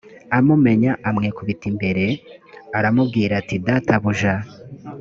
[0.37, 2.05] amumenya amwikubita imbere
[2.71, 4.33] r aramubwira ati databuja